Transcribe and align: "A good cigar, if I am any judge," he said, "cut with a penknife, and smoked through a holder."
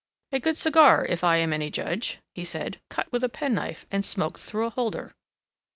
"A 0.31 0.39
good 0.39 0.57
cigar, 0.57 1.05
if 1.05 1.23
I 1.23 1.37
am 1.37 1.53
any 1.53 1.69
judge," 1.69 2.17
he 2.33 2.43
said, 2.43 2.81
"cut 2.89 3.11
with 3.11 3.23
a 3.23 3.29
penknife, 3.29 3.85
and 3.91 4.03
smoked 4.03 4.39
through 4.39 4.65
a 4.65 4.71
holder." 4.71 5.13